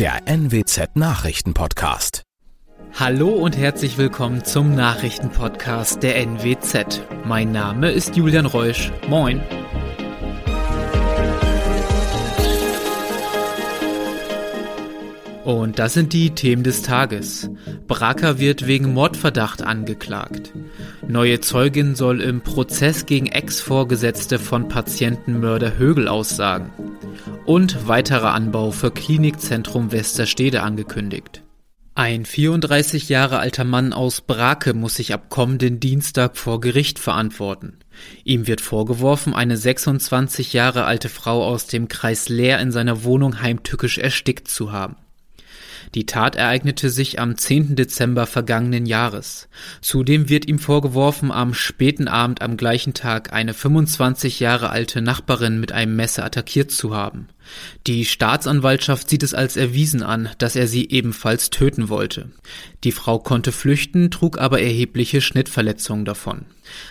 der 0.00 0.26
NWZ 0.26 0.96
Nachrichtenpodcast. 0.96 2.22
Hallo 2.98 3.28
und 3.34 3.54
herzlich 3.54 3.98
willkommen 3.98 4.42
zum 4.46 4.74
Nachrichtenpodcast 4.74 6.02
der 6.02 6.16
NWZ. 6.16 7.02
Mein 7.26 7.52
Name 7.52 7.90
ist 7.90 8.16
Julian 8.16 8.46
Reusch. 8.46 8.90
Moin. 9.10 9.42
Und 15.44 15.78
das 15.78 15.92
sind 15.92 16.14
die 16.14 16.30
Themen 16.30 16.62
des 16.62 16.80
Tages. 16.80 17.50
Bracker 17.86 18.38
wird 18.38 18.66
wegen 18.66 18.94
Mordverdacht 18.94 19.60
angeklagt. 19.60 20.54
Neue 21.06 21.40
Zeugin 21.40 21.94
soll 21.94 22.22
im 22.22 22.40
Prozess 22.40 23.04
gegen 23.04 23.26
Ex-Vorgesetzte 23.26 24.38
von 24.38 24.66
Patientenmörder 24.66 25.76
Högel 25.76 26.08
aussagen. 26.08 26.70
Und 27.50 27.88
weiterer 27.88 28.32
Anbau 28.32 28.70
für 28.70 28.92
Klinikzentrum 28.92 29.90
Westerstede 29.90 30.62
angekündigt. 30.62 31.42
Ein 31.96 32.24
34 32.24 33.08
Jahre 33.08 33.40
alter 33.40 33.64
Mann 33.64 33.92
aus 33.92 34.20
Brake 34.20 34.72
muss 34.72 34.94
sich 34.94 35.12
ab 35.12 35.30
kommenden 35.30 35.80
Dienstag 35.80 36.36
vor 36.36 36.60
Gericht 36.60 37.00
verantworten. 37.00 37.80
Ihm 38.22 38.46
wird 38.46 38.60
vorgeworfen, 38.60 39.34
eine 39.34 39.56
26 39.56 40.52
Jahre 40.52 40.84
alte 40.84 41.08
Frau 41.08 41.44
aus 41.44 41.66
dem 41.66 41.88
Kreis 41.88 42.28
Leer 42.28 42.60
in 42.60 42.70
seiner 42.70 43.02
Wohnung 43.02 43.42
heimtückisch 43.42 43.98
erstickt 43.98 44.46
zu 44.46 44.70
haben. 44.70 44.94
Die 45.94 46.06
Tat 46.06 46.36
ereignete 46.36 46.88
sich 46.88 47.18
am 47.18 47.36
10. 47.36 47.74
Dezember 47.74 48.26
vergangenen 48.26 48.86
Jahres. 48.86 49.48
Zudem 49.80 50.28
wird 50.28 50.46
ihm 50.46 50.60
vorgeworfen, 50.60 51.32
am 51.32 51.52
späten 51.52 52.06
Abend 52.06 52.42
am 52.42 52.56
gleichen 52.56 52.94
Tag 52.94 53.32
eine 53.32 53.54
25 53.54 54.38
Jahre 54.38 54.70
alte 54.70 55.02
Nachbarin 55.02 55.58
mit 55.58 55.72
einem 55.72 55.96
Messer 55.96 56.24
attackiert 56.24 56.70
zu 56.70 56.94
haben. 56.94 57.26
Die 57.88 58.04
Staatsanwaltschaft 58.04 59.10
sieht 59.10 59.24
es 59.24 59.34
als 59.34 59.56
erwiesen 59.56 60.04
an, 60.04 60.28
dass 60.38 60.54
er 60.54 60.68
sie 60.68 60.88
ebenfalls 60.90 61.50
töten 61.50 61.88
wollte. 61.88 62.30
Die 62.84 62.92
Frau 62.92 63.18
konnte 63.18 63.50
flüchten, 63.50 64.12
trug 64.12 64.38
aber 64.38 64.60
erhebliche 64.60 65.20
Schnittverletzungen 65.20 66.04
davon. 66.04 66.46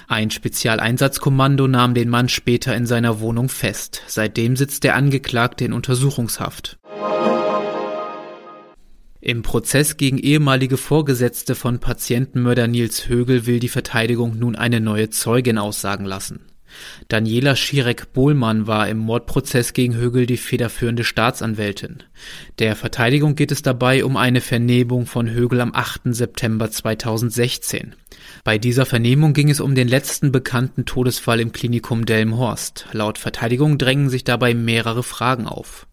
Ein 0.10 0.30
Spezialeinsatzkommando 0.30 1.70
nahm 1.70 1.94
den 1.94 2.10
Mann 2.10 2.28
später 2.28 2.76
in 2.76 2.86
seiner 2.86 3.22
Wohnung 3.22 3.48
fest. 3.48 4.02
Seitdem 4.08 4.58
sitzt 4.58 4.84
der 4.84 4.96
Angeklagte 4.96 5.64
in 5.64 5.72
Untersuchungshaft. 5.72 6.80
Im 9.22 9.42
Prozess 9.42 9.98
gegen 9.98 10.18
ehemalige 10.18 10.78
Vorgesetzte 10.78 11.54
von 11.54 11.80
Patientenmörder 11.80 12.68
Nils 12.68 13.10
Högel 13.10 13.46
will 13.46 13.60
die 13.60 13.68
Verteidigung 13.68 14.40
nun 14.40 14.56
eine 14.56 14.80
neue 14.80 15.10
Zeugin 15.10 15.58
aussagen 15.58 16.06
lassen. 16.06 16.46
Daniela 17.10 17.56
Schirek-Bohlmann 17.56 18.68
war 18.68 18.88
im 18.88 19.00
Mordprozess 19.00 19.74
gegen 19.74 19.96
Högel 19.96 20.26
die 20.26 20.38
federführende 20.38 21.04
Staatsanwältin. 21.04 22.04
Der 22.60 22.78
Verteidigung 22.78 23.36
geht 23.36 23.52
es 23.52 23.62
dabei 23.62 24.06
um 24.06 24.16
eine 24.16 24.40
Vernehmung 24.40 25.06
von 25.06 25.30
Högel 25.30 25.60
am 25.60 25.74
8. 25.74 26.02
September 26.14 26.72
2016. 26.72 27.96
Bei 28.46 28.58
dieser 28.58 28.86
Vernehmung 28.86 29.34
ging 29.34 29.50
es 29.50 29.60
um 29.60 29.76
den 29.76 29.90
letzten 29.90 30.32
bekannten 30.32 30.86
Todesfall 30.86 31.42
im 31.42 31.52
Klinikum 31.52 32.06
Delmenhorst. 32.06 32.86
Laut 32.94 33.18
Verteidigung 33.18 33.78
drängen 33.78 34.10
sich 34.10 34.24
dabei 34.24 34.54
mehrere 34.54 35.04
Fragen 35.04 35.46
auf 35.46 35.89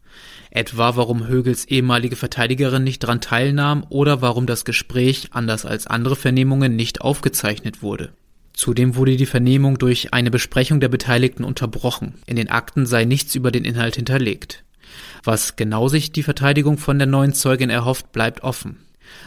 etwa 0.56 0.96
warum 0.96 1.26
Högels 1.26 1.66
ehemalige 1.66 2.16
Verteidigerin 2.16 2.82
nicht 2.82 3.02
daran 3.02 3.20
teilnahm 3.20 3.84
oder 3.88 4.22
warum 4.22 4.46
das 4.46 4.64
Gespräch, 4.64 5.28
anders 5.32 5.66
als 5.66 5.86
andere 5.86 6.16
Vernehmungen, 6.16 6.74
nicht 6.74 7.00
aufgezeichnet 7.02 7.82
wurde. 7.82 8.12
Zudem 8.54 8.96
wurde 8.96 9.16
die 9.16 9.26
Vernehmung 9.26 9.76
durch 9.76 10.14
eine 10.14 10.30
Besprechung 10.30 10.80
der 10.80 10.88
Beteiligten 10.88 11.44
unterbrochen. 11.44 12.14
In 12.24 12.36
den 12.36 12.48
Akten 12.48 12.86
sei 12.86 13.04
nichts 13.04 13.34
über 13.34 13.50
den 13.50 13.66
Inhalt 13.66 13.96
hinterlegt. 13.96 14.64
Was 15.24 15.56
genau 15.56 15.88
sich 15.88 16.10
die 16.10 16.22
Verteidigung 16.22 16.78
von 16.78 16.98
der 16.98 17.06
neuen 17.06 17.34
Zeugin 17.34 17.68
erhofft, 17.68 18.12
bleibt 18.12 18.42
offen. 18.42 18.78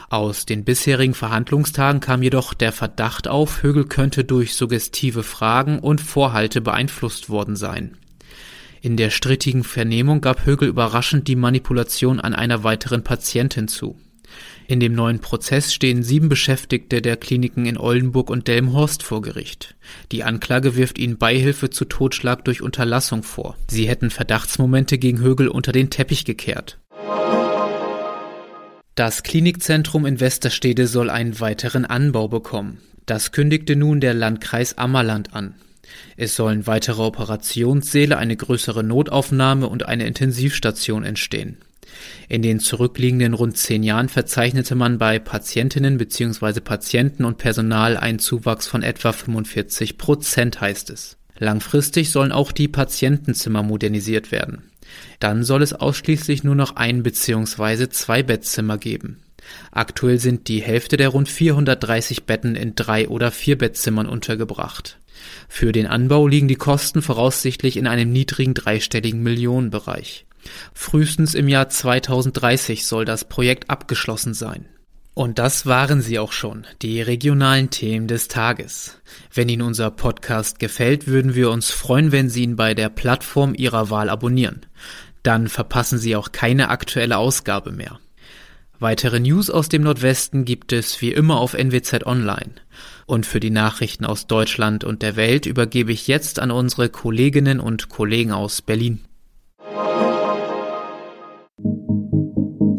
Aus 0.09 0.47
den 0.47 0.64
bisherigen 0.64 1.14
Verhandlungstagen 1.14 2.02
kam 2.02 2.23
jedoch 2.23 2.55
der 2.55 2.71
Verdacht 2.71 3.27
auf, 3.27 3.61
Högel 3.61 3.86
könnte 3.86 4.23
durch 4.23 4.55
suggestive 4.55 5.21
Fragen 5.21 5.77
und 5.77 6.02
Vorhalte 6.02 6.59
beeinflusst 6.59 7.30
worden 7.30 7.55
sein. 7.55 7.98
In 8.81 8.95
der 8.95 9.09
strittigen 9.09 9.63
Vernehmung 9.63 10.21
gab 10.21 10.45
Högel 10.45 10.69
überraschend 10.69 11.27
die 11.27 11.35
Manipulation 11.35 12.19
an 12.19 12.33
einer 12.33 12.63
weiteren 12.63 13.03
Patientin 13.03 13.67
zu. 13.67 13.97
In 14.67 14.79
dem 14.79 14.93
neuen 14.93 15.19
Prozess 15.19 15.73
stehen 15.73 16.03
sieben 16.03 16.29
Beschäftigte 16.29 17.01
der 17.01 17.17
Kliniken 17.17 17.65
in 17.65 17.77
Oldenburg 17.77 18.29
und 18.29 18.47
Delmenhorst 18.47 19.03
vor 19.03 19.21
Gericht. 19.21 19.75
Die 20.11 20.23
Anklage 20.23 20.75
wirft 20.75 20.99
ihnen 20.99 21.17
Beihilfe 21.17 21.71
zu 21.71 21.85
Totschlag 21.85 22.45
durch 22.45 22.61
Unterlassung 22.61 23.23
vor. 23.23 23.57
Sie 23.67 23.89
hätten 23.89 24.11
Verdachtsmomente 24.11 24.97
gegen 24.97 25.19
Högel 25.19 25.47
unter 25.47 25.71
den 25.71 25.89
Teppich 25.89 26.23
gekehrt. 26.23 26.77
Das 28.93 29.23
Klinikzentrum 29.23 30.05
in 30.05 30.19
Westerstede 30.19 30.85
soll 30.85 31.09
einen 31.09 31.39
weiteren 31.39 31.85
Anbau 31.85 32.27
bekommen. 32.27 32.79
Das 33.05 33.31
kündigte 33.31 33.75
nun 33.75 34.01
der 34.01 34.13
Landkreis 34.13 34.77
Ammerland 34.77 35.33
an. 35.33 35.55
Es 36.17 36.36
sollen 36.36 36.67
weitere 36.67 37.02
Operationssäle, 37.02 38.17
eine 38.17 38.36
größere 38.36 38.83
Notaufnahme 38.83 39.67
und 39.67 39.88
eine 39.88 40.05
Intensivstation 40.05 41.04
entstehen. 41.04 41.58
In 42.27 42.42
den 42.42 42.60
zurückliegenden 42.60 43.33
rund 43.33 43.58
zehn 43.58 43.83
Jahren 43.83 44.10
verzeichnete 44.10 44.76
man 44.76 44.98
bei 44.98 45.20
Patientinnen 45.20 45.98
bzw. 45.98 46.60
Patienten 46.60 47.26
und 47.26 47.38
Personal 47.38 47.98
einen 47.98 48.20
Zuwachs 48.20 48.67
von 48.67 48.83
etwa 48.83 49.11
45 49.11 49.98
Prozent, 49.98 50.61
heißt 50.61 50.89
es. 50.92 51.17
Langfristig 51.38 52.11
sollen 52.11 52.32
auch 52.32 52.52
die 52.52 52.67
Patientenzimmer 52.67 53.64
modernisiert 53.64 54.32
werden. 54.32 54.64
Dann 55.20 55.44
soll 55.44 55.61
es 55.61 55.73
ausschließlich 55.73 56.44
nur 56.44 56.56
noch 56.56 56.76
ein 56.76 57.04
bzw. 57.04 57.89
zwei 57.89 58.23
Bettzimmer 58.23 58.77
geben. 58.77 59.21
Aktuell 59.71 60.20
sind 60.20 60.48
die 60.48 60.61
Hälfte 60.61 60.98
der 60.98 61.10
rund 61.10 61.30
430 61.30 62.26
Betten 62.26 62.56
in 62.56 62.76
drei 62.76 63.08
oder 63.08 63.32
vier 63.32 63.58
Bettzimmern 63.58 64.08
untergebracht. 64.08 64.98
Für 65.47 65.71
den 65.71 65.87
Anbau 65.87 66.27
liegen 66.27 66.47
die 66.47 66.55
Kosten 66.55 67.01
voraussichtlich 67.01 67.77
in 67.77 67.87
einem 67.87 68.11
niedrigen 68.11 68.53
dreistelligen 68.53 69.21
Millionenbereich. 69.21 70.25
Frühestens 70.73 71.35
im 71.35 71.47
Jahr 71.47 71.69
2030 71.69 72.85
soll 72.85 73.05
das 73.05 73.25
Projekt 73.25 73.69
abgeschlossen 73.69 74.33
sein. 74.33 74.65
Und 75.13 75.37
das 75.37 75.65
waren 75.65 76.01
sie 76.01 76.17
auch 76.17 76.31
schon, 76.31 76.65
die 76.81 77.01
regionalen 77.01 77.69
Themen 77.69 78.07
des 78.07 78.29
Tages. 78.29 79.01
Wenn 79.33 79.49
Ihnen 79.49 79.63
unser 79.63 79.91
Podcast 79.91 80.59
gefällt, 80.59 81.07
würden 81.07 81.35
wir 81.35 81.49
uns 81.51 81.71
freuen, 81.71 82.13
wenn 82.13 82.29
Sie 82.29 82.43
ihn 82.43 82.55
bei 82.55 82.73
der 82.73 82.87
Plattform 82.87 83.53
Ihrer 83.53 83.89
Wahl 83.89 84.09
abonnieren. 84.09 84.65
Dann 85.23 85.49
verpassen 85.49 85.97
Sie 85.99 86.15
auch 86.15 86.31
keine 86.31 86.69
aktuelle 86.69 87.17
Ausgabe 87.17 87.73
mehr. 87.73 87.99
Weitere 88.81 89.19
News 89.19 89.49
aus 89.49 89.67
dem 89.67 89.81
Nordwesten 89.81 90.45
gibt 90.45 90.71
es 90.71 91.01
wie 91.01 91.11
immer 91.11 91.41
auf 91.41 91.53
NWZ 91.53 92.05
Online. 92.05 92.51
Und 93.05 93.25
für 93.25 93.41
die 93.41 93.49
Nachrichten 93.49 94.05
aus 94.05 94.25
Deutschland 94.25 94.85
und 94.85 95.01
der 95.01 95.17
Welt 95.17 95.45
übergebe 95.45 95.91
ich 95.91 96.07
jetzt 96.07 96.39
an 96.39 96.49
unsere 96.49 96.87
Kolleginnen 96.87 97.59
und 97.59 97.89
Kollegen 97.89 98.31
aus 98.31 98.61
Berlin. 98.61 99.01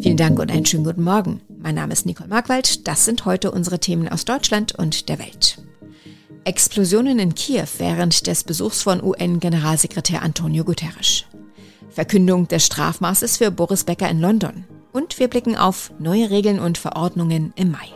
Vielen 0.01 0.17
Dank 0.17 0.39
und 0.39 0.51
einen 0.51 0.65
schönen 0.65 0.85
guten 0.85 1.05
Morgen. 1.05 1.43
Mein 1.59 1.75
Name 1.75 1.93
ist 1.93 2.07
Nicole 2.07 2.31
Markwald. 2.31 2.89
Das 2.89 3.05
sind 3.05 3.27
heute 3.27 3.51
unsere 3.51 3.79
Themen 3.79 4.09
aus 4.09 4.25
Deutschland 4.25 4.75
und 4.75 5.11
der 5.11 5.19
Welt. 5.19 5.63
Explosionen 6.45 7.19
in 7.19 7.35
Kiew 7.35 7.67
während 7.77 8.27
des 8.27 8.45
Besuchs 8.45 8.83
von 8.83 9.03
UN-Generalsekretär 9.03 10.23
Antonio 10.23 10.65
Guterres. 10.65 11.25
Verkündung 11.91 12.49
des 12.49 12.65
Strafmaßes 12.65 13.37
für 13.37 13.51
Boris 13.51 13.85
Becker 13.85 14.09
in 14.09 14.21
London. 14.21 14.65
Und 14.93 15.19
wir 15.19 15.29
blicken 15.29 15.57
auf 15.57 15.93
neue 15.99 16.31
Regeln 16.31 16.59
und 16.59 16.79
Verordnungen 16.79 17.53
im 17.57 17.71
Mai. 17.73 17.89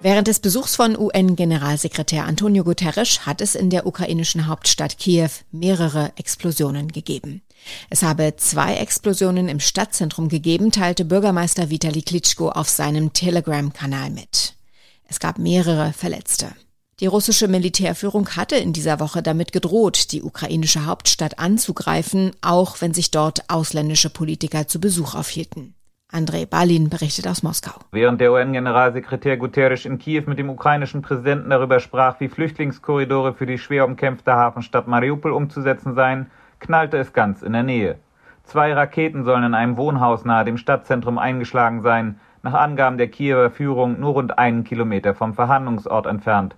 Während 0.00 0.28
des 0.28 0.40
Besuchs 0.40 0.76
von 0.76 0.98
UN-Generalsekretär 0.98 2.26
Antonio 2.26 2.62
Guterres 2.62 3.24
hat 3.24 3.40
es 3.40 3.54
in 3.54 3.70
der 3.70 3.86
ukrainischen 3.86 4.46
Hauptstadt 4.46 4.98
Kiew 4.98 5.30
mehrere 5.50 6.12
Explosionen 6.16 6.88
gegeben. 6.88 7.40
Es 7.88 8.02
habe 8.02 8.34
zwei 8.36 8.74
Explosionen 8.74 9.48
im 9.48 9.60
Stadtzentrum 9.60 10.28
gegeben, 10.28 10.72
teilte 10.72 11.06
Bürgermeister 11.06 11.70
Vitali 11.70 12.02
Klitschko 12.02 12.50
auf 12.50 12.68
seinem 12.68 13.14
Telegram-Kanal 13.14 14.10
mit. 14.10 14.56
Es 15.08 15.20
gab 15.20 15.38
mehrere 15.38 15.94
Verletzte. 15.94 16.52
Die 17.00 17.06
russische 17.06 17.48
Militärführung 17.48 18.36
hatte 18.36 18.54
in 18.54 18.72
dieser 18.72 19.00
Woche 19.00 19.20
damit 19.20 19.50
gedroht, 19.50 20.12
die 20.12 20.22
ukrainische 20.22 20.86
Hauptstadt 20.86 21.40
anzugreifen, 21.40 22.30
auch 22.40 22.80
wenn 22.80 22.94
sich 22.94 23.10
dort 23.10 23.42
ausländische 23.48 24.10
Politiker 24.10 24.68
zu 24.68 24.80
Besuch 24.80 25.16
aufhielten. 25.16 25.74
Andrei 26.12 26.46
Balin 26.46 26.90
berichtet 26.90 27.26
aus 27.26 27.42
Moskau. 27.42 27.72
Während 27.90 28.20
der 28.20 28.30
UN-Generalsekretär 28.30 29.36
Guterres 29.36 29.84
in 29.84 29.98
Kiew 29.98 30.22
mit 30.26 30.38
dem 30.38 30.50
ukrainischen 30.50 31.02
Präsidenten 31.02 31.50
darüber 31.50 31.80
sprach, 31.80 32.20
wie 32.20 32.28
Flüchtlingskorridore 32.28 33.34
für 33.34 33.46
die 33.46 33.58
schwer 33.58 33.84
umkämpfte 33.84 34.32
Hafenstadt 34.32 34.86
Mariupol 34.86 35.32
umzusetzen 35.32 35.96
seien, 35.96 36.30
knallte 36.60 36.98
es 36.98 37.12
ganz 37.12 37.42
in 37.42 37.54
der 37.54 37.64
Nähe. 37.64 37.96
Zwei 38.44 38.72
Raketen 38.72 39.24
sollen 39.24 39.42
in 39.42 39.54
einem 39.54 39.76
Wohnhaus 39.76 40.24
nahe 40.24 40.44
dem 40.44 40.58
Stadtzentrum 40.58 41.18
eingeschlagen 41.18 41.82
sein, 41.82 42.20
nach 42.44 42.54
Angaben 42.54 42.98
der 42.98 43.08
Kiewer 43.08 43.50
Führung 43.50 43.98
nur 43.98 44.12
rund 44.12 44.38
einen 44.38 44.62
Kilometer 44.62 45.14
vom 45.14 45.34
Verhandlungsort 45.34 46.06
entfernt. 46.06 46.54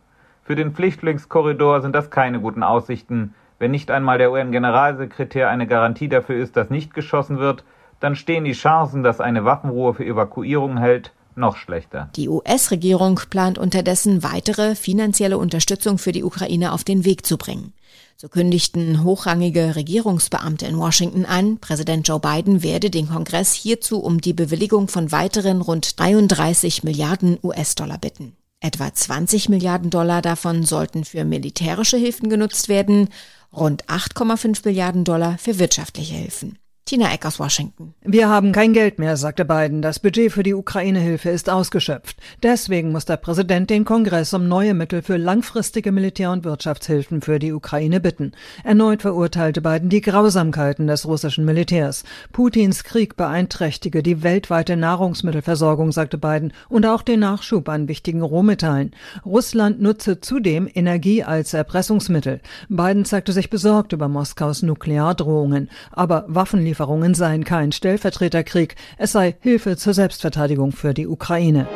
Für 0.46 0.54
den 0.54 0.72
Flüchtlingskorridor 0.72 1.82
sind 1.82 1.92
das 1.92 2.08
keine 2.08 2.38
guten 2.38 2.62
Aussichten. 2.62 3.34
Wenn 3.58 3.72
nicht 3.72 3.90
einmal 3.90 4.18
der 4.18 4.30
UN-Generalsekretär 4.30 5.48
eine 5.48 5.66
Garantie 5.66 6.08
dafür 6.08 6.36
ist, 6.36 6.56
dass 6.56 6.70
nicht 6.70 6.94
geschossen 6.94 7.40
wird, 7.40 7.64
dann 7.98 8.14
stehen 8.14 8.44
die 8.44 8.52
Chancen, 8.52 9.02
dass 9.02 9.20
eine 9.20 9.44
Waffenruhe 9.44 9.92
für 9.94 10.04
Evakuierung 10.04 10.78
hält, 10.78 11.12
noch 11.34 11.56
schlechter. 11.56 12.10
Die 12.14 12.28
US-Regierung 12.28 13.20
plant 13.28 13.58
unterdessen 13.58 14.22
weitere 14.22 14.76
finanzielle 14.76 15.36
Unterstützung 15.36 15.98
für 15.98 16.12
die 16.12 16.22
Ukraine 16.22 16.72
auf 16.72 16.84
den 16.84 17.04
Weg 17.04 17.26
zu 17.26 17.38
bringen. 17.38 17.72
So 18.16 18.28
kündigten 18.28 19.02
hochrangige 19.02 19.74
Regierungsbeamte 19.74 20.64
in 20.66 20.78
Washington 20.78 21.26
an, 21.26 21.58
Präsident 21.58 22.06
Joe 22.06 22.20
Biden 22.20 22.62
werde 22.62 22.90
den 22.90 23.08
Kongress 23.08 23.52
hierzu 23.52 23.98
um 23.98 24.20
die 24.20 24.32
Bewilligung 24.32 24.86
von 24.86 25.10
weiteren 25.10 25.60
rund 25.60 25.98
33 25.98 26.84
Milliarden 26.84 27.36
US-Dollar 27.42 27.98
bitten. 27.98 28.36
Etwa 28.60 28.92
20 28.92 29.48
Milliarden 29.48 29.90
Dollar 29.90 30.22
davon 30.22 30.64
sollten 30.64 31.04
für 31.04 31.24
militärische 31.24 31.96
Hilfen 31.96 32.30
genutzt 32.30 32.68
werden, 32.68 33.08
rund 33.52 33.84
8,5 33.86 34.62
Milliarden 34.64 35.04
Dollar 35.04 35.38
für 35.38 35.58
wirtschaftliche 35.58 36.14
Hilfen. 36.14 36.58
Tina 36.88 37.12
Eck 37.12 37.26
aus 37.26 37.40
Washington. 37.40 37.94
Wir 38.04 38.28
haben 38.28 38.52
kein 38.52 38.72
Geld 38.72 39.00
mehr, 39.00 39.16
sagte 39.16 39.44
Biden. 39.44 39.82
Das 39.82 39.98
Budget 39.98 40.30
für 40.30 40.44
die 40.44 40.54
Ukraine-Hilfe 40.54 41.30
ist 41.30 41.50
ausgeschöpft. 41.50 42.16
Deswegen 42.44 42.92
muss 42.92 43.04
der 43.04 43.16
Präsident 43.16 43.70
den 43.70 43.84
Kongress 43.84 44.32
um 44.32 44.46
neue 44.46 44.72
Mittel 44.72 45.02
für 45.02 45.16
langfristige 45.16 45.90
Militär- 45.90 46.30
und 46.30 46.44
Wirtschaftshilfen 46.44 47.22
für 47.22 47.40
die 47.40 47.52
Ukraine 47.52 47.98
bitten. 47.98 48.30
Erneut 48.62 49.02
verurteilte 49.02 49.62
Biden 49.62 49.88
die 49.88 50.00
Grausamkeiten 50.00 50.86
des 50.86 51.08
russischen 51.08 51.44
Militärs. 51.44 52.04
Putins 52.32 52.84
Krieg 52.84 53.16
beeinträchtige 53.16 54.04
die 54.04 54.22
weltweite 54.22 54.76
Nahrungsmittelversorgung, 54.76 55.90
sagte 55.90 56.18
Biden, 56.18 56.52
und 56.68 56.86
auch 56.86 57.02
den 57.02 57.18
Nachschub 57.18 57.68
an 57.68 57.88
wichtigen 57.88 58.22
Rohmetallen. 58.22 58.92
Russland 59.24 59.82
nutze 59.82 60.20
zudem 60.20 60.70
Energie 60.72 61.24
als 61.24 61.52
Erpressungsmittel. 61.52 62.40
Biden 62.68 63.04
zeigte 63.04 63.32
sich 63.32 63.50
besorgt 63.50 63.92
über 63.92 64.06
Moskaus 64.06 64.62
Nukleardrohungen. 64.62 65.68
Aber 65.90 66.26
Waffenlieferungen 66.28 66.75
Waffenlieferungen 66.76 67.14
seien 67.14 67.44
kein 67.44 67.72
Stellvertreterkrieg, 67.72 68.76
es 68.98 69.12
sei 69.12 69.36
Hilfe 69.40 69.76
zur 69.76 69.94
Selbstverteidigung 69.94 70.72
für 70.72 70.92
die 70.92 71.06
Ukraine. 71.06 71.66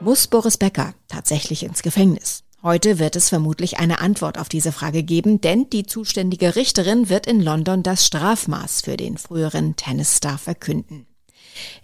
Muss 0.00 0.26
Boris 0.26 0.56
Becker 0.56 0.94
tatsächlich 1.08 1.62
ins 1.62 1.82
Gefängnis? 1.82 2.44
Heute 2.62 2.98
wird 2.98 3.14
es 3.14 3.28
vermutlich 3.28 3.78
eine 3.78 4.00
Antwort 4.00 4.38
auf 4.38 4.48
diese 4.48 4.72
Frage 4.72 5.02
geben, 5.02 5.40
denn 5.40 5.68
die 5.70 5.84
zuständige 5.84 6.56
Richterin 6.56 7.10
wird 7.10 7.26
in 7.26 7.42
London 7.42 7.82
das 7.82 8.06
Strafmaß 8.06 8.80
für 8.80 8.96
den 8.96 9.18
früheren 9.18 9.76
Tennisstar 9.76 10.38
verkünden. 10.38 11.06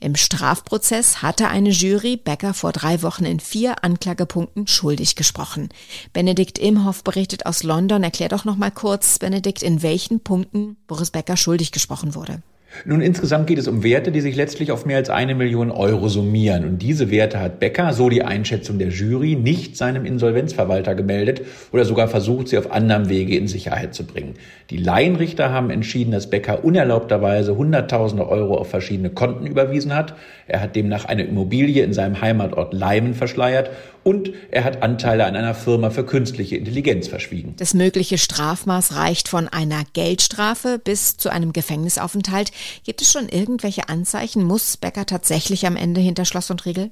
Im 0.01 0.17
Strafprozess 0.17 1.23
hatte 1.23 1.49
eine 1.49 1.71
Jury 1.71 2.17
Becker 2.17 2.55
vor 2.55 2.73
drei 2.73 3.03
Wochen 3.03 3.25
in 3.25 3.41
vier 3.41 3.85
Anklagepunkten 3.85 4.67
schuldig 4.67 5.17
gesprochen. 5.17 5.69
Benedikt 6.13 6.59
Imhoff 6.59 7.05
berichtet 7.05 7.47
aus 7.47 7.63
London. 7.63 8.03
Erklär 8.03 8.29
doch 8.29 8.45
noch 8.45 8.57
mal 8.57 8.71
kurz, 8.71 9.19
Benedikt, 9.19 9.63
in 9.63 9.83
welchen 9.83 10.21
Punkten 10.21 10.77
Boris 10.87 11.11
Becker 11.11 11.37
schuldig 11.37 11.73
gesprochen 11.73 12.15
wurde. 12.15 12.43
Nun, 12.85 13.01
insgesamt 13.01 13.47
geht 13.47 13.59
es 13.59 13.69
um 13.69 13.83
Werte, 13.83 14.11
die 14.13 14.21
sich 14.21 14.35
letztlich 14.35 14.73
auf 14.73 14.87
mehr 14.87 14.97
als 14.97 15.11
eine 15.11 15.35
Million 15.35 15.71
Euro 15.71 16.09
summieren. 16.09 16.65
Und 16.65 16.83
diese 16.83 17.11
Werte 17.11 17.41
hat 17.41 17.61
Becker, 17.61 17.93
so 17.93 18.09
die 18.09 18.23
Einschätzung 18.23 18.79
der 18.79 18.89
Jury, 18.89 19.37
nicht 19.37 19.77
seinem 19.77 20.05
Insolvenzverwalter 20.05 20.95
gemeldet 20.95 21.43
oder 21.73 21.85
sogar 21.85 22.09
versucht, 22.09 22.49
sie 22.49 22.59
auf 22.59 22.73
anderem 22.73 23.09
Wege 23.09 23.37
in 23.37 23.47
Sicherheit 23.47 23.95
zu 23.95 24.05
bringen. 24.05 24.35
Die 24.71 24.79
Laienrichter 24.79 25.51
haben 25.51 25.71
entschieden, 25.71 26.13
dass 26.13 26.31
Becker 26.31 26.65
unerlaubterweise 26.65 27.57
Hunderttausende 27.57 28.29
Euro 28.29 28.57
auf 28.57 28.71
verschiedene 28.71 29.11
Konten 29.11 29.47
überwiesen 29.47 29.95
hat. 29.95 30.15
Er 30.47 30.61
hat 30.61 30.75
demnach 30.75 31.05
eine 31.05 31.25
Immobilie 31.25 31.85
in 31.85 31.93
seinem 31.93 32.21
Heimatort 32.21 32.73
Leimen 32.73 33.15
verschleiert 33.15 33.71
und 34.05 34.33
er 34.51 34.65
hat 34.65 34.83
Anteile 34.83 35.25
an 35.25 35.37
einer 35.37 35.55
Firma 35.55 35.91
für 35.91 36.05
künstliche 36.05 36.57
Intelligenz 36.57 37.09
verschwiegen. 37.09 37.55
Das 37.57 37.75
mögliche 37.75 38.19
Strafmaß 38.19 38.97
reicht 38.97 39.29
von 39.29 39.49
einer 39.49 39.83
Geldstrafe 39.93 40.81
bis 40.83 41.17
zu 41.17 41.31
einem 41.31 41.53
Gefängnisaufenthalt. 41.53 42.51
Gibt 42.85 43.03
es 43.03 43.13
schon 43.13 43.29
irgendwelche 43.29 43.89
Anzeichen? 43.89 44.45
Muss 44.45 44.77
Becker 44.77 45.07
tatsächlich 45.07 45.67
am 45.67 45.77
Ende 45.77 46.01
hinter 46.01 46.25
Schloss 46.25 46.51
und 46.51 46.65
Riegel? 46.67 46.91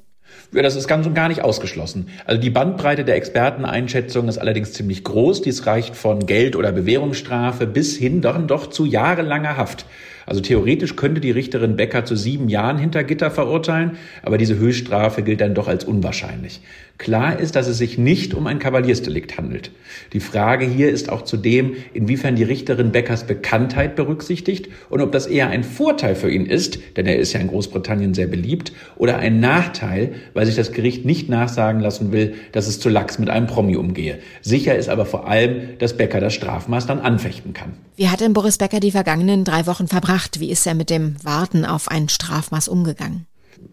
Ja, 0.52 0.62
das 0.62 0.74
ist 0.74 0.88
ganz 0.88 1.06
und 1.06 1.14
gar 1.14 1.28
nicht 1.28 1.42
ausgeschlossen. 1.42 2.08
Also 2.24 2.40
die 2.40 2.50
Bandbreite 2.50 3.04
der 3.04 3.16
Experteneinschätzung 3.16 4.28
ist 4.28 4.38
allerdings 4.38 4.72
ziemlich 4.72 5.04
groß. 5.04 5.42
Dies 5.42 5.66
reicht 5.66 5.96
von 5.96 6.26
Geld- 6.26 6.56
oder 6.56 6.72
Bewährungsstrafe 6.72 7.66
bis 7.66 7.96
hin 7.96 8.20
doch, 8.20 8.38
doch 8.46 8.68
zu 8.68 8.84
jahrelanger 8.84 9.56
Haft. 9.56 9.86
Also 10.26 10.40
theoretisch 10.40 10.96
könnte 10.96 11.20
die 11.20 11.30
Richterin 11.30 11.76
Becker 11.76 12.04
zu 12.04 12.14
sieben 12.14 12.48
Jahren 12.48 12.78
hinter 12.78 13.04
Gitter 13.04 13.30
verurteilen, 13.30 13.96
aber 14.22 14.38
diese 14.38 14.56
Höchststrafe 14.56 15.22
gilt 15.22 15.40
dann 15.40 15.54
doch 15.54 15.66
als 15.66 15.84
unwahrscheinlich. 15.84 16.60
Klar 17.00 17.40
ist, 17.40 17.56
dass 17.56 17.66
es 17.66 17.78
sich 17.78 17.96
nicht 17.96 18.34
um 18.34 18.46
ein 18.46 18.58
Kavaliersdelikt 18.58 19.38
handelt. 19.38 19.70
Die 20.12 20.20
Frage 20.20 20.66
hier 20.66 20.90
ist 20.90 21.08
auch 21.08 21.22
zudem, 21.22 21.72
inwiefern 21.94 22.36
die 22.36 22.42
Richterin 22.42 22.92
Beckers 22.92 23.24
Bekanntheit 23.24 23.96
berücksichtigt 23.96 24.68
und 24.90 25.00
ob 25.00 25.10
das 25.10 25.26
eher 25.26 25.48
ein 25.48 25.64
Vorteil 25.64 26.14
für 26.14 26.30
ihn 26.30 26.44
ist, 26.44 26.78
denn 26.98 27.06
er 27.06 27.16
ist 27.16 27.32
ja 27.32 27.40
in 27.40 27.46
Großbritannien 27.48 28.12
sehr 28.12 28.26
beliebt, 28.26 28.74
oder 28.96 29.16
ein 29.16 29.40
Nachteil, 29.40 30.12
weil 30.34 30.44
sich 30.44 30.56
das 30.56 30.72
Gericht 30.72 31.06
nicht 31.06 31.30
nachsagen 31.30 31.80
lassen 31.80 32.12
will, 32.12 32.34
dass 32.52 32.68
es 32.68 32.80
zu 32.80 32.90
lax 32.90 33.18
mit 33.18 33.30
einem 33.30 33.46
Promi 33.46 33.76
umgehe. 33.76 34.18
Sicher 34.42 34.76
ist 34.76 34.90
aber 34.90 35.06
vor 35.06 35.26
allem, 35.26 35.78
dass 35.78 35.96
Becker 35.96 36.20
das 36.20 36.34
Strafmaß 36.34 36.86
dann 36.86 36.98
anfechten 36.98 37.54
kann. 37.54 37.78
Wie 37.96 38.10
hat 38.10 38.20
denn 38.20 38.34
Boris 38.34 38.58
Becker 38.58 38.78
die 38.78 38.90
vergangenen 38.90 39.44
drei 39.44 39.66
Wochen 39.66 39.88
verbracht? 39.88 40.38
Wie 40.38 40.50
ist 40.50 40.66
er 40.66 40.74
mit 40.74 40.90
dem 40.90 41.16
Warten 41.24 41.64
auf 41.64 41.88
ein 41.88 42.10
Strafmaß 42.10 42.68
umgegangen? 42.68 43.24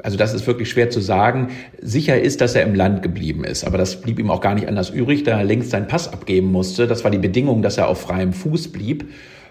Also 0.03 0.17
das 0.17 0.33
ist 0.33 0.47
wirklich 0.47 0.69
schwer 0.69 0.89
zu 0.89 0.99
sagen. 0.99 1.49
Sicher 1.81 2.19
ist, 2.19 2.41
dass 2.41 2.55
er 2.55 2.63
im 2.63 2.75
Land 2.75 3.01
geblieben 3.01 3.43
ist, 3.43 3.63
aber 3.63 3.77
das 3.77 4.01
blieb 4.01 4.19
ihm 4.19 4.29
auch 4.29 4.41
gar 4.41 4.55
nicht 4.55 4.67
anders 4.67 4.89
übrig, 4.89 5.23
da 5.23 5.37
er 5.37 5.43
längst 5.43 5.71
seinen 5.71 5.87
Pass 5.87 6.11
abgeben 6.11 6.51
musste. 6.51 6.87
Das 6.87 7.03
war 7.03 7.11
die 7.11 7.17
Bedingung, 7.17 7.61
dass 7.61 7.77
er 7.77 7.87
auf 7.87 8.01
freiem 8.01 8.33
Fuß 8.33 8.71
blieb. 8.71 9.05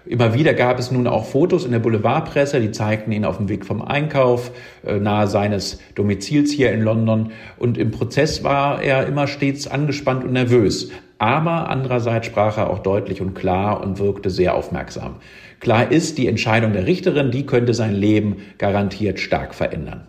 Immer 0.05 0.33
wieder 0.33 0.53
gab 0.53 0.79
es 0.79 0.89
nun 0.89 1.05
auch 1.05 1.25
Fotos 1.25 1.65
in 1.65 1.71
der 1.71 1.79
Boulevardpresse, 1.79 2.61
die 2.61 2.71
zeigten 2.71 3.11
ihn 3.11 3.25
auf 3.25 3.37
dem 3.37 3.49
Weg 3.49 3.65
vom 3.65 3.81
Einkauf 3.81 4.51
äh, 4.85 4.99
nahe 4.99 5.27
seines 5.27 5.79
Domizils 5.95 6.51
hier 6.51 6.71
in 6.71 6.81
London. 6.81 7.31
Und 7.57 7.77
im 7.77 7.91
Prozess 7.91 8.43
war 8.43 8.81
er 8.81 9.05
immer 9.05 9.27
stets 9.27 9.67
angespannt 9.67 10.23
und 10.23 10.31
nervös. 10.31 10.91
Aber 11.19 11.69
andererseits 11.69 12.27
sprach 12.27 12.57
er 12.57 12.69
auch 12.69 12.79
deutlich 12.79 13.21
und 13.21 13.33
klar 13.33 13.81
und 13.81 13.99
wirkte 13.99 14.29
sehr 14.29 14.55
aufmerksam. 14.55 15.15
Klar 15.59 15.91
ist, 15.91 16.17
die 16.17 16.27
Entscheidung 16.27 16.73
der 16.73 16.85
Richterin, 16.85 17.31
die 17.31 17.45
könnte 17.45 17.73
sein 17.73 17.95
Leben 17.95 18.37
garantiert 18.57 19.19
stark 19.19 19.55
verändern. 19.55 20.05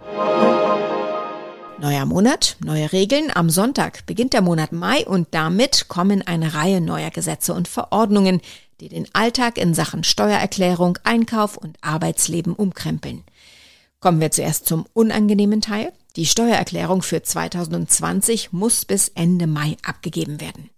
Neuer 1.80 2.06
Monat, 2.06 2.56
neue 2.62 2.92
Regeln. 2.92 3.30
Am 3.32 3.50
Sonntag 3.50 4.04
beginnt 4.04 4.32
der 4.32 4.42
Monat 4.42 4.72
Mai 4.72 5.06
und 5.06 5.28
damit 5.30 5.86
kommen 5.88 6.26
eine 6.26 6.54
Reihe 6.54 6.80
neuer 6.80 7.10
Gesetze 7.10 7.54
und 7.54 7.68
Verordnungen, 7.68 8.40
die 8.80 8.88
den 8.88 9.06
Alltag 9.12 9.58
in 9.58 9.74
Sachen 9.74 10.04
Steuererklärung, 10.04 10.98
Einkauf 11.04 11.56
und 11.56 11.78
Arbeitsleben 11.80 12.52
umkrempeln. 12.52 13.22
Kommen 14.00 14.20
wir 14.20 14.32
zuerst 14.32 14.66
zum 14.66 14.86
unangenehmen 14.92 15.60
Teil. 15.60 15.92
Die 16.16 16.26
Steuererklärung 16.26 17.02
für 17.02 17.22
2020 17.22 18.52
muss 18.52 18.84
bis 18.84 19.08
Ende 19.14 19.46
Mai 19.46 19.76
abgegeben 19.84 20.40
werden. 20.40 20.70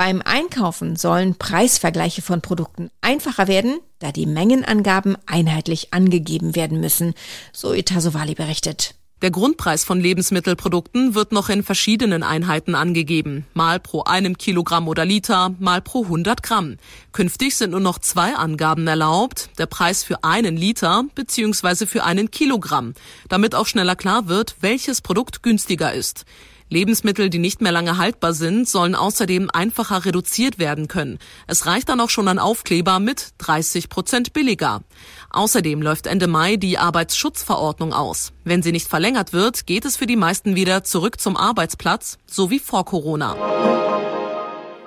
Beim 0.00 0.22
Einkaufen 0.24 0.96
sollen 0.96 1.34
Preisvergleiche 1.34 2.22
von 2.22 2.40
Produkten 2.40 2.88
einfacher 3.02 3.48
werden, 3.48 3.80
da 3.98 4.12
die 4.12 4.24
Mengenangaben 4.24 5.18
einheitlich 5.26 5.92
angegeben 5.92 6.56
werden 6.56 6.80
müssen, 6.80 7.12
so 7.52 7.74
Itasovali 7.74 8.34
berichtet. 8.34 8.94
Der 9.20 9.30
Grundpreis 9.30 9.84
von 9.84 10.00
Lebensmittelprodukten 10.00 11.14
wird 11.14 11.32
noch 11.32 11.50
in 11.50 11.62
verschiedenen 11.62 12.22
Einheiten 12.22 12.74
angegeben, 12.74 13.44
mal 13.52 13.78
pro 13.78 14.04
einem 14.04 14.38
Kilogramm 14.38 14.88
oder 14.88 15.04
Liter, 15.04 15.54
mal 15.58 15.82
pro 15.82 16.04
100 16.04 16.42
Gramm. 16.42 16.78
Künftig 17.12 17.56
sind 17.56 17.72
nur 17.72 17.80
noch 17.80 17.98
zwei 17.98 18.34
Angaben 18.34 18.86
erlaubt, 18.86 19.50
der 19.58 19.66
Preis 19.66 20.02
für 20.02 20.24
einen 20.24 20.56
Liter 20.56 21.04
bzw. 21.14 21.84
für 21.84 22.04
einen 22.04 22.30
Kilogramm, 22.30 22.94
damit 23.28 23.54
auch 23.54 23.66
schneller 23.66 23.96
klar 23.96 24.28
wird, 24.28 24.56
welches 24.62 25.02
Produkt 25.02 25.42
günstiger 25.42 25.92
ist. 25.92 26.24
Lebensmittel, 26.70 27.30
die 27.30 27.38
nicht 27.38 27.60
mehr 27.60 27.72
lange 27.72 27.98
haltbar 27.98 28.32
sind, 28.32 28.68
sollen 28.68 28.94
außerdem 28.94 29.50
einfacher 29.52 30.04
reduziert 30.04 30.60
werden 30.60 30.86
können. 30.86 31.18
Es 31.48 31.66
reicht 31.66 31.88
dann 31.88 32.00
auch 32.00 32.10
schon 32.10 32.28
ein 32.28 32.38
Aufkleber 32.38 33.00
mit 33.00 33.30
30 33.38 33.88
Prozent 33.88 34.32
billiger. 34.32 34.82
Außerdem 35.30 35.82
läuft 35.82 36.06
Ende 36.06 36.28
Mai 36.28 36.56
die 36.56 36.78
Arbeitsschutzverordnung 36.78 37.92
aus. 37.92 38.32
Wenn 38.44 38.62
sie 38.62 38.72
nicht 38.72 38.88
verlängert 38.88 39.32
wird, 39.32 39.66
geht 39.66 39.84
es 39.84 39.96
für 39.96 40.06
die 40.06 40.16
meisten 40.16 40.54
wieder 40.54 40.84
zurück 40.84 41.20
zum 41.20 41.36
Arbeitsplatz, 41.36 42.18
so 42.26 42.50
wie 42.50 42.60
vor 42.60 42.84
Corona. 42.84 43.36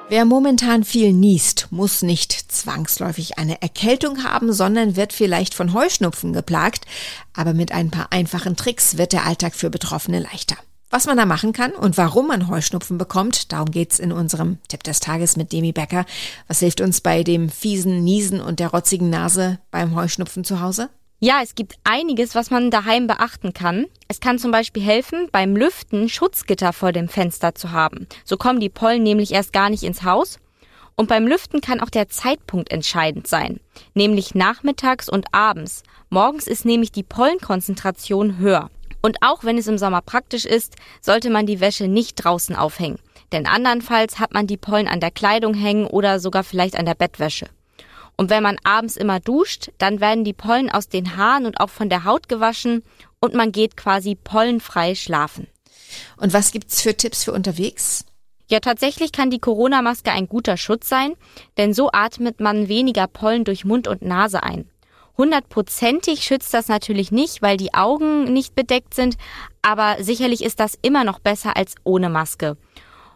Wer 0.09 0.25
momentan 0.25 0.83
viel 0.83 1.11
niest, 1.11 1.67
muss 1.71 2.01
nicht 2.01 2.33
zwangsläufig 2.51 3.37
eine 3.37 3.61
Erkältung 3.61 4.23
haben, 4.23 4.53
sondern 4.53 4.95
wird 4.95 5.11
vielleicht 5.11 5.53
von 5.53 5.73
Heuschnupfen 5.73 6.33
geplagt. 6.33 6.85
Aber 7.33 7.53
mit 7.53 7.71
ein 7.71 7.89
paar 7.89 8.11
einfachen 8.11 8.55
Tricks 8.55 8.97
wird 8.97 9.11
der 9.11 9.25
Alltag 9.25 9.55
für 9.55 9.69
Betroffene 9.69 10.19
leichter. 10.19 10.55
Was 10.95 11.07
man 11.07 11.17
da 11.17 11.25
machen 11.25 11.53
kann 11.53 11.71
und 11.71 11.97
warum 11.97 12.27
man 12.27 12.49
Heuschnupfen 12.49 12.99
bekommt, 12.99 13.51
darum 13.51 13.71
geht's 13.71 13.97
in 13.97 14.11
unserem 14.11 14.59
Tipp 14.67 14.83
des 14.83 14.99
Tages 14.99 15.37
mit 15.37 15.51
Demi 15.51 15.71
Becker. 15.71 16.05
Was 16.47 16.59
hilft 16.59 16.81
uns 16.81 17.01
bei 17.01 17.23
dem 17.23 17.49
fiesen 17.49 18.03
Niesen 18.03 18.39
und 18.39 18.59
der 18.59 18.67
rotzigen 18.67 19.09
Nase 19.09 19.57
beim 19.71 19.95
Heuschnupfen 19.95 20.43
zu 20.43 20.61
Hause? 20.61 20.91
Ja, 21.19 21.39
es 21.41 21.55
gibt 21.55 21.77
einiges, 21.83 22.35
was 22.35 22.51
man 22.51 22.69
daheim 22.69 23.07
beachten 23.07 23.53
kann. 23.53 23.87
Es 24.07 24.19
kann 24.19 24.37
zum 24.37 24.51
Beispiel 24.51 24.83
helfen, 24.83 25.29
beim 25.31 25.55
Lüften 25.55 26.09
Schutzgitter 26.09 26.73
vor 26.73 26.91
dem 26.91 27.09
Fenster 27.09 27.55
zu 27.55 27.71
haben. 27.71 28.05
So 28.23 28.37
kommen 28.37 28.59
die 28.59 28.69
Pollen 28.69 29.01
nämlich 29.01 29.31
erst 29.31 29.51
gar 29.51 29.71
nicht 29.71 29.81
ins 29.81 30.03
Haus 30.03 30.37
Und 30.95 31.09
beim 31.09 31.25
Lüften 31.25 31.59
kann 31.59 31.79
auch 31.79 31.89
der 31.89 32.09
Zeitpunkt 32.09 32.71
entscheidend 32.71 33.25
sein, 33.25 33.59
nämlich 33.95 34.35
nachmittags 34.35 35.09
und 35.09 35.25
abends. 35.31 35.81
Morgens 36.11 36.45
ist 36.45 36.65
nämlich 36.65 36.91
die 36.91 37.01
Pollenkonzentration 37.01 38.37
höher. 38.37 38.69
Und 39.05 39.17
auch 39.21 39.43
wenn 39.43 39.57
es 39.57 39.67
im 39.67 39.77
Sommer 39.77 40.01
praktisch 40.01 40.45
ist, 40.45 40.75
sollte 41.01 41.29
man 41.29 41.45
die 41.45 41.59
Wäsche 41.59 41.89
nicht 41.89 42.15
draußen 42.15 42.55
aufhängen. 42.55 42.99
Denn 43.33 43.45
andernfalls 43.45 44.17
hat 44.17 44.33
man 44.33 44.47
die 44.47 44.57
Pollen 44.57 44.87
an 44.87 45.01
der 45.01 45.11
Kleidung 45.11 45.53
hängen 45.53 45.85
oder 45.85 46.19
sogar 46.19 46.43
vielleicht 46.43 46.77
an 46.77 46.85
der 46.85 46.95
Bettwäsche. 46.95 47.47
Und 48.15 48.29
wenn 48.29 48.43
man 48.43 48.57
abends 48.63 48.95
immer 48.95 49.19
duscht, 49.19 49.71
dann 49.77 49.99
werden 49.99 50.23
die 50.23 50.33
Pollen 50.33 50.69
aus 50.69 50.87
den 50.87 51.17
Haaren 51.17 51.45
und 51.45 51.59
auch 51.59 51.69
von 51.69 51.89
der 51.89 52.05
Haut 52.05 52.29
gewaschen 52.29 52.83
und 53.19 53.33
man 53.33 53.51
geht 53.51 53.75
quasi 53.75 54.15
pollenfrei 54.15 54.95
schlafen. 54.95 55.47
Und 56.17 56.31
was 56.31 56.51
gibt's 56.51 56.81
für 56.81 56.95
Tipps 56.95 57.25
für 57.25 57.33
unterwegs? 57.33 58.05
Ja, 58.49 58.59
tatsächlich 58.59 59.11
kann 59.11 59.31
die 59.31 59.39
Corona-Maske 59.39 60.11
ein 60.11 60.29
guter 60.29 60.57
Schutz 60.57 60.87
sein, 60.87 61.13
denn 61.57 61.73
so 61.73 61.89
atmet 61.91 62.39
man 62.39 62.67
weniger 62.67 63.07
Pollen 63.07 63.43
durch 63.43 63.65
Mund 63.65 63.87
und 63.87 64.01
Nase 64.01 64.43
ein. 64.43 64.69
Hundertprozentig 65.17 66.23
schützt 66.23 66.53
das 66.53 66.67
natürlich 66.67 67.11
nicht, 67.11 67.41
weil 67.41 67.57
die 67.57 67.73
Augen 67.73 68.25
nicht 68.33 68.55
bedeckt 68.55 68.93
sind, 68.93 69.15
aber 69.61 69.97
sicherlich 69.99 70.43
ist 70.43 70.59
das 70.59 70.77
immer 70.81 71.03
noch 71.03 71.19
besser 71.19 71.55
als 71.55 71.75
ohne 71.83 72.09
Maske. 72.09 72.57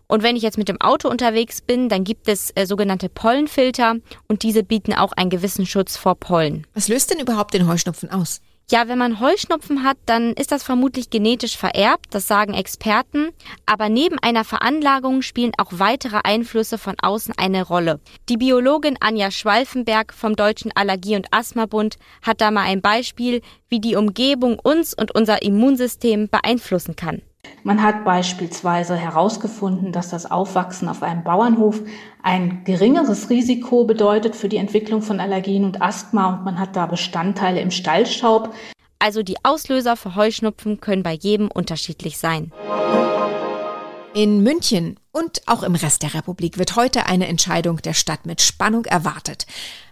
Und 0.08 0.24
wenn 0.24 0.36
ich 0.36 0.44
jetzt 0.44 0.58
mit 0.58 0.70
dem 0.70 0.80
Auto 0.80 1.10
unterwegs 1.10 1.62
bin, 1.62 1.90
dann 1.90 2.04
gibt 2.04 2.30
es 2.30 2.52
äh, 2.56 2.66
sogenannte 2.66 3.10
Pollenfilter 3.10 3.96
und 4.28 4.44
diese 4.44 4.64
bieten 4.64 4.94
auch 4.94 5.12
einen 5.12 5.30
gewissen 5.30 5.66
Schutz 5.66 5.98
vor 5.98 6.16
Pollen. 6.16 6.66
Was 6.74 6.88
löst 6.88 7.12
denn 7.12 7.20
überhaupt 7.20 7.54
den 7.54 7.68
Heuschnupfen 7.68 8.10
aus? 8.10 8.42
Ja, 8.70 8.90
wenn 8.90 8.98
man 8.98 9.22
Heuschnupfen 9.22 9.84
hat, 9.84 9.96
dann 10.08 10.34
ist 10.34 10.52
das 10.52 10.62
vermutlich 10.62 11.10
genetisch 11.10 11.56
vererbt, 11.56 12.08
das 12.10 12.28
sagen 12.28 12.54
Experten. 12.54 13.30
Aber 13.66 13.88
neben 13.88 14.20
einer 14.20 14.44
Veranlagung 14.44 15.22
spielen 15.22 15.54
auch 15.58 15.72
weitere 15.72 16.20
Einflüsse 16.26 16.78
von 16.78 16.96
außen 17.02 17.34
eine 17.38 17.66
Rolle. 17.66 18.02
Die 18.28 18.36
Biologin 18.36 18.98
Anja 19.00 19.32
Schwalfenberg 19.32 20.14
vom 20.14 20.36
Deutschen 20.36 20.74
Allergie- 20.76 21.16
und 21.16 21.34
Asthmabund 21.34 21.96
hat 22.22 22.42
da 22.42 22.52
mal 22.52 22.64
ein 22.64 22.82
Beispiel, 22.82 23.42
wie 23.70 23.80
die 23.80 23.96
Umgebung 23.96 24.60
uns 24.60 24.94
und 24.94 25.16
unser 25.16 25.44
Immunsystem 25.44 26.28
beeinflussen 26.28 26.98
kann. 26.98 27.22
Man 27.64 27.84
hat 27.84 28.06
beispielsweise 28.06 28.96
herausgefunden, 28.96 29.92
dass 29.92 30.10
das 30.10 30.30
Aufwachsen 30.30 30.88
auf 30.88 31.04
einem 31.04 31.24
Bauernhof 31.24 31.82
ein 32.24 32.64
geringeres 32.64 33.30
Risiko 33.30 33.84
bedeutet 33.84 34.36
für 34.36 34.48
die 34.48 34.58
Entwicklung 34.58 35.02
von 35.02 35.20
Allergien 35.20 35.66
und 35.66 35.82
Asthma 35.82 36.36
und 36.36 36.46
man 36.46 36.60
hat 36.60 36.76
da 36.76 36.86
Bestandteile 36.86 37.60
im 37.60 37.72
Stallstaub. 37.72 38.54
Also 39.00 39.22
die 39.22 39.36
Auslöser 39.44 39.98
für 39.98 40.16
Heuschnupfen 40.16 40.80
können 40.80 41.04
bei 41.04 41.14
jedem 41.14 41.52
unterschiedlich 41.52 42.18
sein. 42.18 42.54
In 44.14 44.42
München 44.42 44.98
und 45.12 45.42
auch 45.46 45.62
im 45.62 45.76
Rest 45.76 46.04
der 46.04 46.14
Republik 46.14 46.58
wird 46.58 46.76
heute 46.76 47.06
eine 47.06 47.28
Entscheidung 47.28 47.78
der 47.82 47.94
Stadt 47.94 48.26
mit 48.26 48.42
Spannung 48.42 48.86
erwartet. 48.86 49.46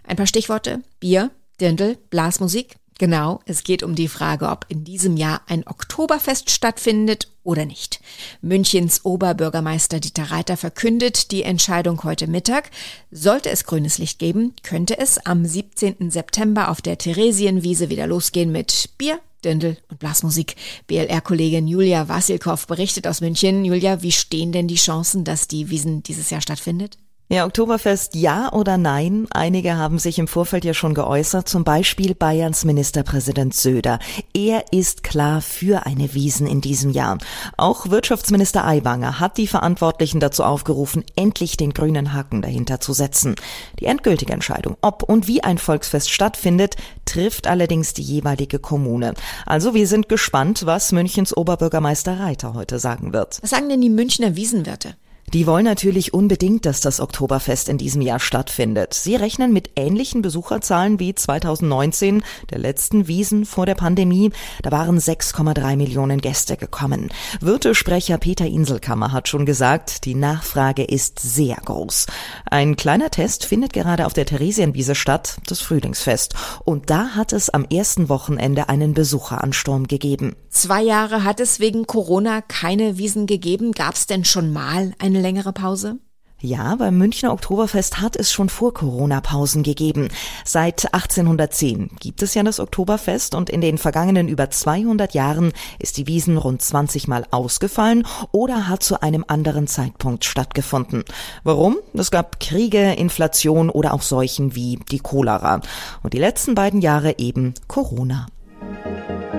Ein 0.04 0.16
paar 0.16 0.26
Stichworte. 0.26 0.82
Bier, 0.98 1.30
Dirndl, 1.60 1.98
Blasmusik, 2.10 2.76
Genau, 2.98 3.40
es 3.44 3.62
geht 3.62 3.82
um 3.82 3.94
die 3.94 4.08
Frage, 4.08 4.48
ob 4.48 4.64
in 4.68 4.82
diesem 4.82 5.18
Jahr 5.18 5.42
ein 5.46 5.66
Oktoberfest 5.66 6.50
stattfindet 6.50 7.28
oder 7.42 7.66
nicht. 7.66 8.00
Münchens 8.40 9.04
Oberbürgermeister 9.04 10.00
Dieter 10.00 10.30
Reiter 10.30 10.56
verkündet 10.56 11.30
die 11.30 11.42
Entscheidung 11.42 12.04
heute 12.04 12.26
Mittag. 12.26 12.70
Sollte 13.10 13.50
es 13.50 13.64
grünes 13.64 13.98
Licht 13.98 14.18
geben, 14.18 14.54
könnte 14.62 14.98
es 14.98 15.24
am 15.26 15.44
17. 15.44 16.10
September 16.10 16.70
auf 16.70 16.80
der 16.80 16.96
Theresienwiese 16.96 17.90
wieder 17.90 18.06
losgehen 18.06 18.50
mit 18.50 18.88
Bier, 18.96 19.20
Dirndl 19.44 19.76
und 19.90 19.98
Blasmusik. 19.98 20.56
BLR-Kollegin 20.86 21.68
Julia 21.68 22.08
Wassilkow 22.08 22.66
berichtet 22.66 23.06
aus 23.06 23.20
München. 23.20 23.66
Julia, 23.66 24.00
wie 24.00 24.12
stehen 24.12 24.52
denn 24.52 24.68
die 24.68 24.76
Chancen, 24.76 25.24
dass 25.24 25.48
die 25.48 25.68
Wiesen 25.68 26.02
dieses 26.02 26.30
Jahr 26.30 26.40
stattfindet? 26.40 26.96
Ja, 27.28 27.44
Oktoberfest 27.44 28.14
ja 28.14 28.52
oder 28.52 28.78
nein? 28.78 29.26
Einige 29.30 29.76
haben 29.76 29.98
sich 29.98 30.20
im 30.20 30.28
Vorfeld 30.28 30.64
ja 30.64 30.74
schon 30.74 30.94
geäußert, 30.94 31.48
zum 31.48 31.64
Beispiel 31.64 32.14
Bayerns 32.14 32.64
Ministerpräsident 32.64 33.52
Söder. 33.52 33.98
Er 34.32 34.72
ist 34.72 35.02
klar 35.02 35.40
für 35.40 35.86
eine 35.86 36.14
Wiesen 36.14 36.46
in 36.46 36.60
diesem 36.60 36.92
Jahr. 36.92 37.18
Auch 37.56 37.90
Wirtschaftsminister 37.90 38.64
Aiwanger 38.64 39.18
hat 39.18 39.38
die 39.38 39.48
Verantwortlichen 39.48 40.20
dazu 40.20 40.44
aufgerufen, 40.44 41.02
endlich 41.16 41.56
den 41.56 41.74
grünen 41.74 42.12
Haken 42.12 42.42
dahinter 42.42 42.78
zu 42.78 42.92
setzen. 42.92 43.34
Die 43.80 43.86
endgültige 43.86 44.32
Entscheidung, 44.32 44.76
ob 44.80 45.02
und 45.02 45.26
wie 45.26 45.42
ein 45.42 45.58
Volksfest 45.58 46.12
stattfindet, 46.12 46.76
trifft 47.06 47.48
allerdings 47.48 47.92
die 47.92 48.02
jeweilige 48.02 48.60
Kommune. 48.60 49.14
Also 49.46 49.74
wir 49.74 49.88
sind 49.88 50.08
gespannt, 50.08 50.64
was 50.64 50.92
Münchens 50.92 51.36
Oberbürgermeister 51.36 52.20
Reiter 52.20 52.54
heute 52.54 52.78
sagen 52.78 53.12
wird. 53.12 53.40
Was 53.42 53.50
sagen 53.50 53.68
denn 53.68 53.80
die 53.80 53.90
Münchner 53.90 54.36
Wiesenwirte? 54.36 54.94
Die 55.32 55.46
wollen 55.46 55.64
natürlich 55.64 56.14
unbedingt, 56.14 56.66
dass 56.66 56.80
das 56.80 57.00
Oktoberfest 57.00 57.68
in 57.68 57.78
diesem 57.78 58.00
Jahr 58.00 58.20
stattfindet. 58.20 58.94
Sie 58.94 59.16
rechnen 59.16 59.52
mit 59.52 59.70
ähnlichen 59.74 60.22
Besucherzahlen 60.22 61.00
wie 61.00 61.14
2019, 61.14 62.22
der 62.50 62.58
letzten 62.58 63.08
Wiesen 63.08 63.44
vor 63.44 63.66
der 63.66 63.74
Pandemie. 63.74 64.30
Da 64.62 64.70
waren 64.70 64.98
6,3 64.98 65.76
Millionen 65.76 66.20
Gäste 66.20 66.56
gekommen. 66.56 67.10
Wirtesprecher 67.40 68.18
Peter 68.18 68.46
Inselkammer 68.46 69.10
hat 69.10 69.26
schon 69.28 69.46
gesagt, 69.46 70.04
die 70.04 70.14
Nachfrage 70.14 70.84
ist 70.84 71.18
sehr 71.18 71.56
groß. 71.56 72.06
Ein 72.48 72.76
kleiner 72.76 73.10
Test 73.10 73.44
findet 73.44 73.72
gerade 73.72 74.06
auf 74.06 74.12
der 74.12 74.26
Theresienwiese 74.26 74.94
statt, 74.94 75.38
das 75.48 75.60
Frühlingsfest. 75.60 76.34
Und 76.64 76.88
da 76.88 77.16
hat 77.16 77.32
es 77.32 77.50
am 77.50 77.64
ersten 77.64 78.08
Wochenende 78.08 78.68
einen 78.68 78.94
Besucheransturm 78.94 79.88
gegeben. 79.88 80.36
Zwei 80.50 80.82
Jahre 80.82 81.24
hat 81.24 81.40
es 81.40 81.60
wegen 81.60 81.86
Corona 81.86 82.40
keine 82.42 82.96
Wiesen 82.96 83.26
gegeben. 83.26 83.72
Gab 83.72 83.94
es 83.94 84.06
denn 84.06 84.24
schon 84.24 84.52
mal 84.52 84.92
eine 84.98 85.15
längere 85.20 85.52
Pause? 85.52 85.98
Ja, 86.42 86.74
beim 86.74 86.98
Münchner 86.98 87.32
Oktoberfest 87.32 87.98
hat 88.02 88.14
es 88.14 88.30
schon 88.30 88.50
vor 88.50 88.74
Corona 88.74 89.22
Pausen 89.22 89.62
gegeben. 89.62 90.08
Seit 90.44 90.92
1810 90.92 91.92
gibt 91.98 92.20
es 92.20 92.34
ja 92.34 92.42
das 92.42 92.60
Oktoberfest 92.60 93.34
und 93.34 93.48
in 93.48 93.62
den 93.62 93.78
vergangenen 93.78 94.28
über 94.28 94.50
200 94.50 95.14
Jahren 95.14 95.54
ist 95.78 95.96
die 95.96 96.06
Wiesen 96.06 96.36
rund 96.36 96.60
20 96.60 97.08
Mal 97.08 97.24
ausgefallen 97.30 98.06
oder 98.32 98.68
hat 98.68 98.82
zu 98.82 99.00
einem 99.00 99.24
anderen 99.26 99.66
Zeitpunkt 99.66 100.26
stattgefunden. 100.26 101.04
Warum? 101.42 101.78
Es 101.94 102.10
gab 102.10 102.38
Kriege, 102.38 102.92
Inflation 102.92 103.70
oder 103.70 103.94
auch 103.94 104.02
Seuchen 104.02 104.54
wie 104.54 104.78
die 104.90 105.00
Cholera. 105.00 105.62
Und 106.02 106.12
die 106.12 106.18
letzten 106.18 106.54
beiden 106.54 106.82
Jahre 106.82 107.14
eben 107.18 107.54
Corona. 107.66 108.26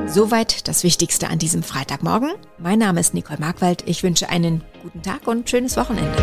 Soweit 0.10 0.70
das 0.70 0.84
Wichtigste 0.84 1.28
an 1.30 1.38
diesem 1.38 1.64
Freitagmorgen. 1.64 2.32
Mein 2.58 2.80
Name 2.80 3.02
ist 3.02 3.14
Nicole 3.14 3.40
Markwald. 3.40 3.84
Ich 3.88 4.04
wünsche 4.04 4.30
einen 4.30 4.64
guten 4.82 5.02
Tag 5.02 5.28
und 5.28 5.50
schönes 5.50 5.76
Wochenende. 5.76 6.18